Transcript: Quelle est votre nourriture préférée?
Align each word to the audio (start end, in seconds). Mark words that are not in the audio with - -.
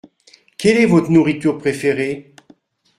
Quelle 0.57 0.77
est 0.77 0.87
votre 0.87 1.11
nourriture 1.11 1.59
préférée? 1.59 2.33